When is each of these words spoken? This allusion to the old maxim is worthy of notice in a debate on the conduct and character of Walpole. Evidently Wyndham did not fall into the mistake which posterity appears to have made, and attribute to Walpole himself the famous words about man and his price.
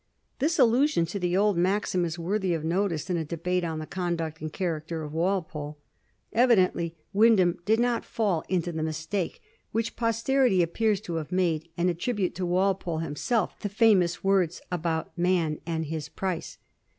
This 0.39 0.57
allusion 0.57 1.05
to 1.05 1.19
the 1.19 1.37
old 1.37 1.59
maxim 1.59 2.05
is 2.05 2.17
worthy 2.17 2.55
of 2.55 2.63
notice 2.63 3.07
in 3.11 3.17
a 3.17 3.23
debate 3.23 3.63
on 3.63 3.77
the 3.77 3.85
conduct 3.85 4.41
and 4.41 4.51
character 4.51 5.03
of 5.03 5.13
Walpole. 5.13 5.77
Evidently 6.33 6.95
Wyndham 7.13 7.59
did 7.65 7.79
not 7.79 8.03
fall 8.03 8.43
into 8.49 8.71
the 8.71 8.81
mistake 8.81 9.43
which 9.71 9.95
posterity 9.95 10.63
appears 10.63 11.01
to 11.01 11.17
have 11.17 11.31
made, 11.31 11.69
and 11.77 11.87
attribute 11.87 12.33
to 12.33 12.47
Walpole 12.47 12.97
himself 12.97 13.59
the 13.59 13.69
famous 13.69 14.23
words 14.23 14.59
about 14.71 15.15
man 15.19 15.61
and 15.67 15.85
his 15.85 16.09
price. 16.09 16.57